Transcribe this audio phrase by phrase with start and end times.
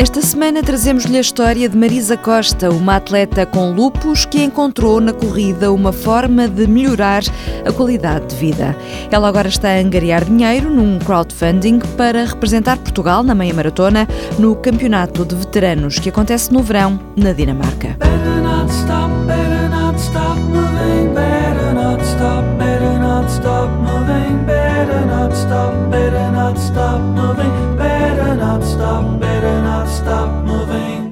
[0.00, 5.12] Esta semana trazemos-lhe a história de Marisa Costa, uma atleta com lupus que encontrou na
[5.12, 7.22] corrida uma forma de melhorar
[7.66, 8.74] a qualidade de vida.
[9.10, 14.08] Ela agora está a angariar dinheiro num crowdfunding para representar Portugal na meia maratona
[14.38, 17.98] no Campeonato de Veteranos que acontece no verão na Dinamarca.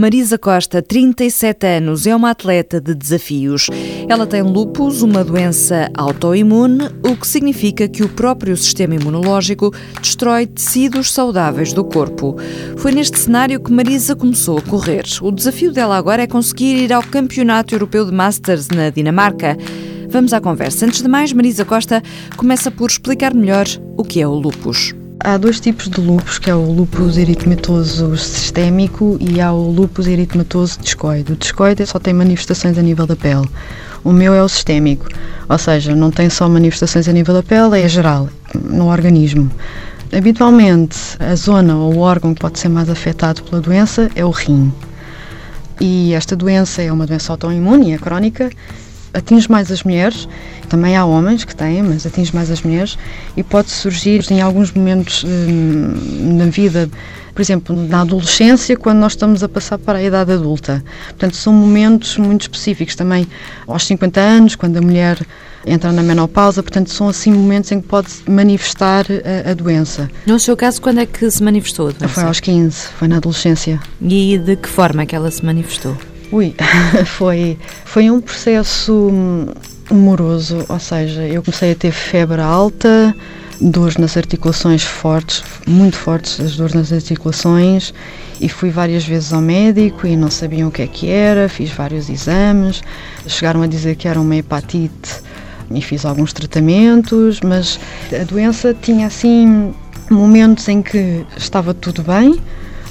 [0.00, 3.66] Marisa Costa, 37 anos, é uma atleta de desafios.
[4.08, 9.70] Ela tem lupus, uma doença autoimune, o que significa que o próprio sistema imunológico
[10.00, 12.34] destrói tecidos saudáveis do corpo.
[12.78, 15.04] Foi neste cenário que Marisa começou a correr.
[15.20, 19.54] O desafio dela agora é conseguir ir ao Campeonato Europeu de Masters na Dinamarca.
[20.08, 20.86] Vamos à conversa.
[20.86, 22.02] Antes de mais, Marisa Costa
[22.38, 23.66] começa por explicar melhor
[23.98, 24.94] o que é o lupus.
[25.22, 30.06] Há dois tipos de lupus, que é o lupus eritematoso sistémico e há o lupus
[30.06, 31.34] eritematoso discoide.
[31.34, 33.46] O discoide só tem manifestações a nível da pele.
[34.02, 35.06] O meu é o sistémico,
[35.46, 39.50] ou seja, não tem só manifestações a nível da pele, é geral, no organismo.
[40.10, 44.30] Habitualmente, a zona ou o órgão que pode ser mais afetado pela doença é o
[44.30, 44.72] rim.
[45.78, 48.50] E esta doença é uma doença autoimune, é crónica,
[49.12, 50.28] atinge mais as mulheres,
[50.68, 52.96] também há homens que têm, mas atinge mais as mulheres
[53.36, 56.88] e pode surgir em alguns momentos hum, na vida,
[57.34, 60.82] por exemplo, na adolescência, quando nós estamos a passar para a idade adulta.
[61.08, 63.26] Portanto, são momentos muito específicos também
[63.66, 65.18] aos 50 anos, quando a mulher
[65.66, 69.06] entra na menopausa, portanto, são assim momentos em que pode manifestar
[69.46, 70.10] a, a doença.
[70.26, 72.14] No seu caso, quando é que se manifestou a doença?
[72.14, 73.80] Foi aos 15, foi na adolescência.
[74.00, 75.96] E de que forma é que ela se manifestou?
[76.32, 76.54] Ui,
[77.06, 79.10] foi, foi um processo
[79.90, 83.14] moroso, ou seja, eu comecei a ter febre alta,
[83.60, 87.92] dores nas articulações fortes, muito fortes as dores nas articulações
[88.40, 91.70] e fui várias vezes ao médico e não sabiam o que é que era, fiz
[91.70, 92.80] vários exames,
[93.26, 95.20] chegaram a dizer que era uma hepatite
[95.70, 97.78] e fiz alguns tratamentos, mas
[98.18, 99.74] a doença tinha assim
[100.10, 102.40] momentos em que estava tudo bem,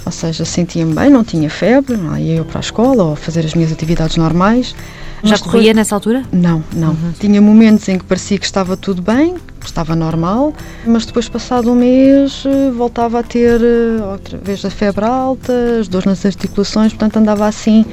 [0.06, 3.46] ou seja, sentia-me bem, não tinha febre, não ia eu para a escola ou fazer
[3.46, 4.76] as minhas atividades normais.
[5.24, 5.76] Já corria depois...
[5.76, 6.24] nessa altura?
[6.32, 6.90] Não, não.
[6.90, 7.14] Uhum.
[7.20, 10.54] Tinha momentos em que parecia que estava tudo bem, que estava normal,
[10.86, 12.44] mas depois, passado um mês,
[12.76, 17.46] voltava a ter eh, outra vez a febre alta, as dores nas articulações, portanto andava
[17.46, 17.86] assim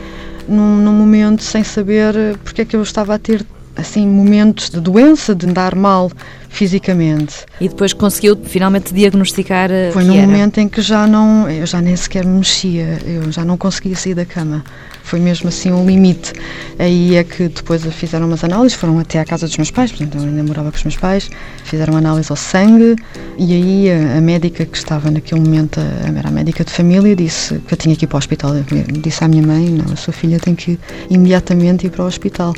[0.48, 3.44] num, num momento sem saber eh, porque é que eu estava a ter
[3.76, 6.10] assim momentos de doença, de andar mal
[6.48, 7.44] fisicamente.
[7.60, 11.94] E depois conseguiu finalmente diagnosticar Foi num momento em que já não, eu já nem
[11.94, 14.64] sequer me mexia, eu já não conseguia sair da cama.
[15.02, 16.32] Foi mesmo assim um limite.
[16.78, 20.16] Aí é que depois fizeram umas análises, foram até à casa dos meus pais, portanto
[20.16, 21.30] eu ainda morava com os meus pais,
[21.62, 22.96] fizeram análise ao sangue
[23.38, 27.14] e aí a, a médica que estava naquele momento, a, era a médica de família,
[27.14, 28.56] disse que eu tinha que ir para o hospital.
[28.56, 28.64] Eu
[29.00, 30.78] disse à minha mãe, não, a sua filha tem que
[31.10, 32.54] imediatamente ir para o hospital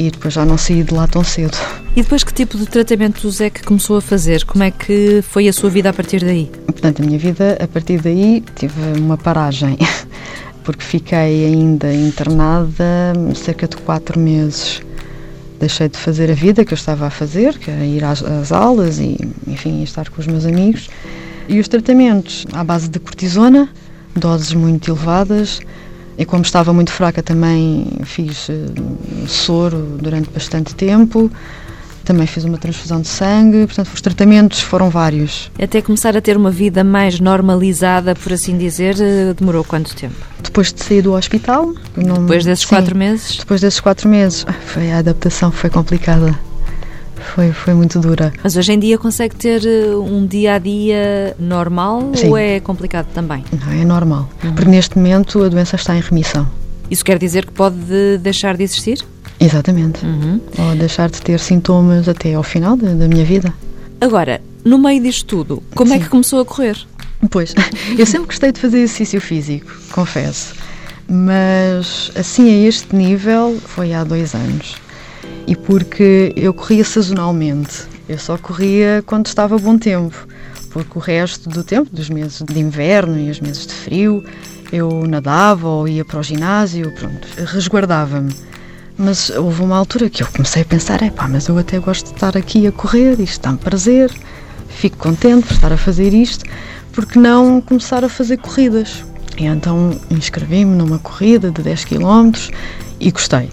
[0.00, 1.58] e depois já não saí de lá tão cedo.
[1.94, 4.46] E depois que tipo de tratamentos é que começou a fazer?
[4.46, 6.50] Como é que foi a sua vida a partir daí?
[6.64, 9.76] Portanto, a minha vida a partir daí tive uma paragem,
[10.64, 14.80] porque fiquei ainda internada cerca de quatro meses.
[15.58, 18.52] Deixei de fazer a vida que eu estava a fazer, que era ir às, às
[18.52, 20.88] aulas e, enfim, estar com os meus amigos.
[21.46, 23.68] E os tratamentos à base de cortisona,
[24.16, 25.60] doses muito elevadas,
[26.18, 31.30] e como estava muito fraca também fiz uh, soro durante bastante tempo.
[32.04, 35.50] Também fiz uma transfusão de sangue, portanto, os tratamentos foram vários.
[35.62, 40.16] Até começar a ter uma vida mais normalizada, por assim dizer, eh, demorou quanto tempo?
[40.42, 41.72] Depois de sair do hospital.
[41.94, 43.36] Não, depois desses sim, quatro meses?
[43.36, 44.46] Depois desses quatro meses.
[44.64, 46.36] Foi, a adaptação foi complicada.
[47.20, 48.32] Foi, foi muito dura.
[48.42, 52.28] Mas hoje em dia consegue ter eh, um dia a dia normal Sim.
[52.28, 53.44] ou é complicado também?
[53.52, 54.28] Não, é normal.
[54.42, 54.54] Uhum.
[54.54, 56.48] Porque neste momento a doença está em remissão.
[56.90, 59.04] Isso quer dizer que pode deixar de existir?
[59.38, 60.04] Exatamente.
[60.04, 60.40] Uhum.
[60.58, 63.54] Ou deixar de ter sintomas até ao final da, da minha vida.
[64.00, 66.00] Agora, no meio disto tudo, como é Sim.
[66.00, 66.76] é que começou a correr?
[67.30, 67.54] Pois,
[67.98, 70.54] eu sempre gostei de fazer exercício físico, confesso.
[71.08, 74.76] Mas assim a este nível foi há dois anos
[75.50, 77.82] e porque eu corria sazonalmente.
[78.08, 80.28] Eu só corria quando estava bom tempo,
[80.70, 84.24] porque o resto do tempo, dos meses de inverno e os meses de frio,
[84.72, 88.32] eu nadava ou ia para o ginásio, pronto, resguardava-me.
[88.96, 92.06] Mas houve uma altura que eu comecei a pensar, é pá, mas eu até gosto
[92.06, 94.08] de estar aqui a correr, isto dá-me prazer,
[94.68, 96.44] fico contente por estar a fazer isto,
[96.92, 99.04] porque não começar a fazer corridas?
[99.36, 102.30] E então inscrevi-me numa corrida de 10 km
[103.00, 103.50] e gostei.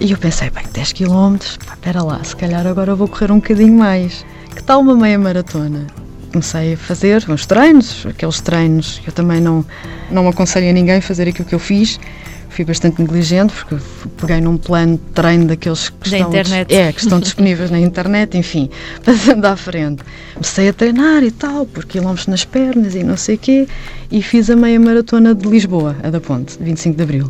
[0.00, 1.36] E eu pensei, bem, 10 km,
[1.66, 4.24] pá, espera lá, se calhar agora vou correr um bocadinho mais.
[4.54, 5.86] Que tal uma meia maratona?
[6.30, 9.64] comecei a fazer os treinos, aqueles treinos eu também não,
[10.10, 11.98] não aconselho a ninguém fazer aquilo que eu fiz.
[12.48, 13.76] Fui bastante negligente porque
[14.16, 16.74] peguei num plano de treino daqueles que, da estão, internet.
[16.74, 18.68] É, que estão disponíveis na internet, enfim,
[19.04, 20.02] passando à frente.
[20.34, 23.68] Comecei a treinar e tal, por quilómetros nas pernas e não sei o quê,
[24.10, 27.28] e fiz a meia maratona de Lisboa, a da Ponte, 25 de Abril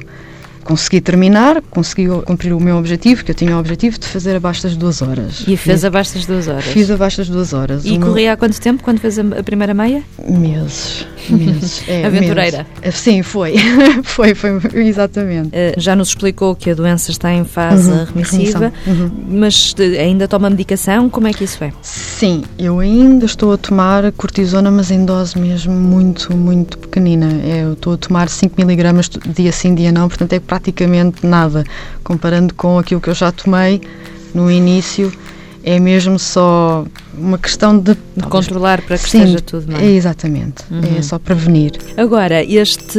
[0.64, 4.62] consegui terminar, consegui cumprir o meu objetivo, que eu tinha o objetivo de fazer abaixo
[4.62, 5.44] das duas horas.
[5.46, 6.64] E fez abaixo das duas horas?
[6.64, 7.84] Fiz abaixo das duas horas.
[7.84, 8.32] E o corria meu...
[8.32, 10.02] há quanto tempo, quando fez a primeira meia?
[10.26, 11.82] Meses, meses.
[11.90, 12.66] É, Aventureira?
[12.82, 13.00] Meses.
[13.00, 13.54] Sim, foi.
[14.04, 15.48] foi, foi, exatamente.
[15.48, 19.10] Uh, já nos explicou que a doença está em fase uhum, remissiva, uhum.
[19.28, 21.72] mas ainda toma medicação, como é que isso é?
[21.82, 27.28] Sim, eu ainda estou a tomar cortisona, mas em dose mesmo muito, muito pequenina.
[27.44, 31.64] É, eu estou a tomar 5 miligramas dia sim, dia não, portanto é praticamente nada,
[32.02, 33.80] comparando com aquilo que eu já tomei
[34.34, 35.12] no início
[35.62, 36.84] é mesmo só
[37.16, 39.76] uma questão de, de controlar para que Sim, esteja tudo bem.
[39.76, 40.98] É exatamente, é uhum.
[40.98, 41.72] é só prevenir.
[41.96, 42.98] Agora, este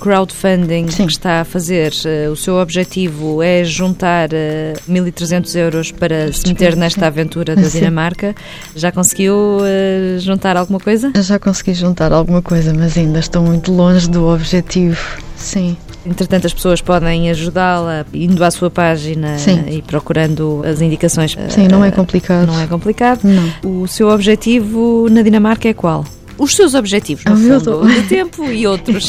[0.00, 1.06] crowdfunding Sim.
[1.06, 6.48] que está a fazer, uh, o seu objetivo é juntar uh, 1.300 euros para se
[6.48, 7.78] meter nesta aventura da Sim.
[7.78, 8.34] Dinamarca.
[8.74, 11.12] Já conseguiu uh, juntar alguma coisa?
[11.14, 15.27] Já consegui juntar alguma coisa, mas ainda estou muito longe do objetivo.
[15.38, 15.76] Sim.
[16.04, 19.64] Entretanto, as pessoas podem ajudá-la indo à sua página Sim.
[19.68, 21.36] e procurando as indicações.
[21.48, 22.46] Sim, não é complicado.
[22.46, 23.20] Não é complicado.
[23.24, 23.82] Não.
[23.82, 26.04] O seu objetivo na Dinamarca é qual?
[26.36, 28.00] Os seus objetivos, no o fundo, meu...
[28.00, 29.08] de tempo e outros.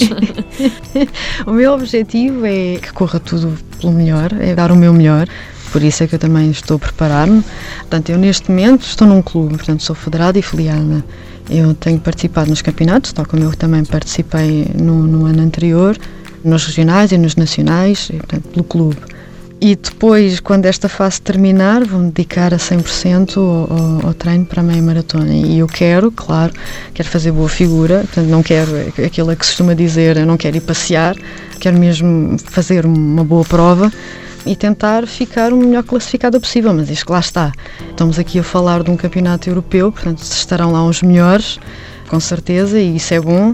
[1.46, 5.28] o meu objetivo é que corra tudo pelo melhor, é dar o meu melhor.
[5.72, 7.44] Por isso é que eu também estou a preparar-me.
[7.82, 11.04] Portanto, eu neste momento estou num clube, portanto sou federada e filiada.
[11.48, 15.96] Eu tenho participado nos campeonatos, tal como eu também participei no, no ano anterior
[16.44, 18.98] nos regionais e nos nacionais, e, portanto, pelo clube.
[19.62, 24.62] E depois, quando esta fase terminar, vou-me dedicar a 100% ao, ao, ao treino para
[24.62, 25.34] a meia maratona.
[25.34, 26.54] E eu quero, claro,
[26.94, 28.72] quero fazer boa figura, portanto, não quero
[29.06, 31.14] aquilo que se costuma dizer, eu não quero ir passear,
[31.60, 33.92] quero mesmo fazer uma boa prova
[34.46, 36.74] e tentar ficar o melhor classificada possível.
[36.74, 37.52] Mas isto lá está.
[37.90, 41.60] Estamos aqui a falar de um campeonato europeu, portanto, estarão lá os melhores,
[42.08, 43.54] com certeza, e isso é bom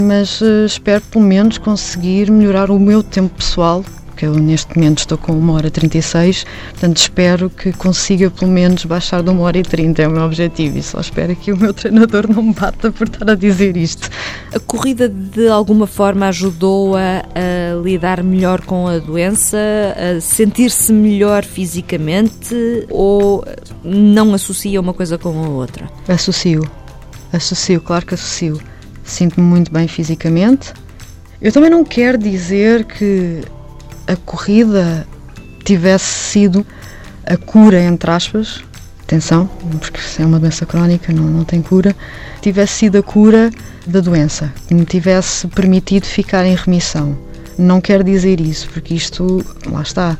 [0.00, 4.98] mas uh, espero pelo menos conseguir melhorar o meu tempo pessoal, porque eu neste momento
[4.98, 9.58] estou com 1 hora 36, portanto espero que consiga pelo menos baixar de 1 hora
[9.58, 12.54] e 30, é o meu objetivo, e só espero que o meu treinador não me
[12.54, 14.10] bata por estar a dizer isto.
[14.54, 19.58] A corrida de alguma forma ajudou-a a lidar melhor com a doença,
[19.96, 23.44] a sentir-se melhor fisicamente ou
[23.84, 25.88] não associa uma coisa com a outra?
[26.08, 26.68] Associo,
[27.32, 28.60] associo, claro que associo
[29.10, 30.72] sinto-me muito bem fisicamente.
[31.40, 33.40] Eu também não quero dizer que
[34.06, 35.06] a corrida
[35.64, 36.66] tivesse sido
[37.26, 38.62] a cura, entre aspas,
[39.02, 39.48] atenção,
[39.80, 41.94] porque é uma doença crónica, não, não tem cura,
[42.40, 43.50] tivesse sido a cura
[43.86, 47.16] da doença, que me tivesse permitido ficar em remissão.
[47.58, 50.16] Não quero dizer isso, porque isto, lá está,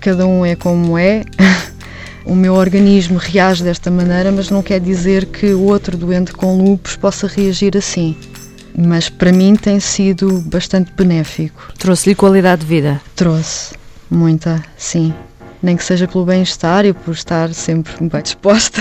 [0.00, 1.24] cada um é como é.
[2.24, 6.62] o meu organismo reage desta maneira, mas não quer dizer que o outro doente com
[6.62, 8.16] lupus possa reagir assim.
[8.76, 11.72] Mas para mim tem sido bastante benéfico.
[11.78, 13.00] Trouxe-lhe qualidade de vida?
[13.16, 13.74] Trouxe,
[14.10, 15.12] muita, sim.
[15.62, 18.80] Nem que seja pelo bem-estar e por estar sempre bem disposta.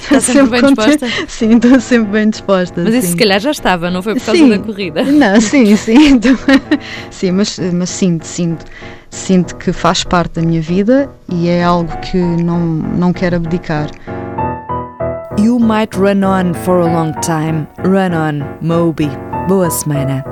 [0.00, 1.06] Está sempre, sempre bem disposta?
[1.28, 2.82] Sim, estou sempre bem disposta.
[2.82, 3.12] Mas isso sim.
[3.12, 4.48] se calhar já estava, não foi por causa sim.
[4.48, 5.02] da corrida?
[5.04, 6.20] Não, sim, sim.
[7.10, 8.64] sim, mas, mas sinto, sinto
[9.12, 13.90] sinto que faz parte da minha vida e é algo que não, não quero abdicar.
[15.38, 17.66] You might run on for a long time.
[17.84, 19.10] Run on, Moby.
[19.48, 20.31] Boa semana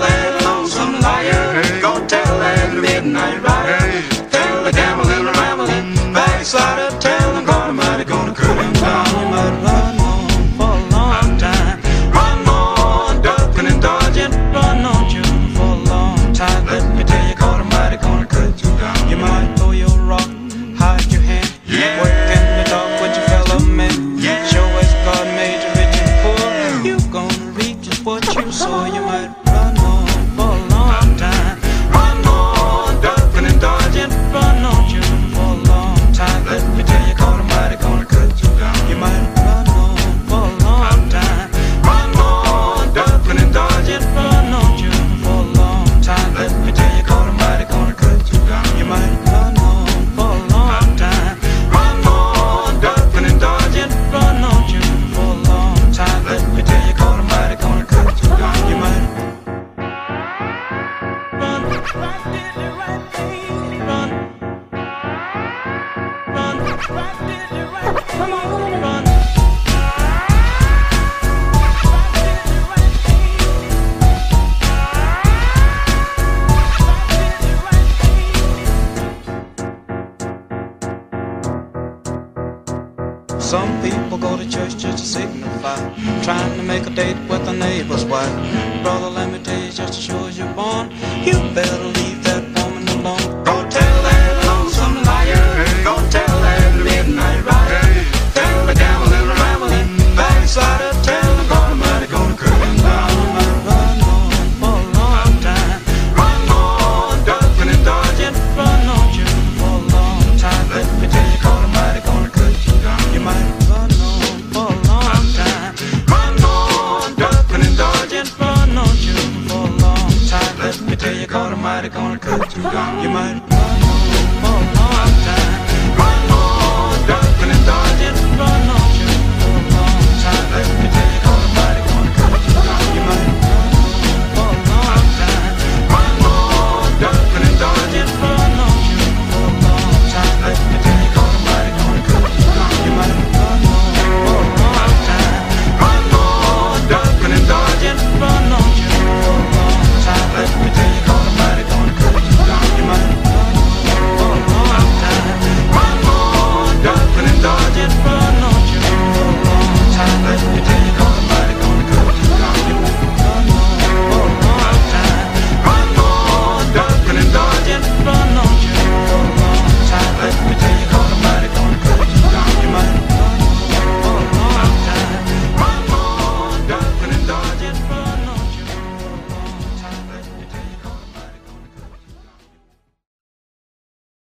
[121.89, 122.31] long time.
[122.31, 123.03] Let me tell you, God Almighty gonna cut you down.
[123.03, 124.00] You might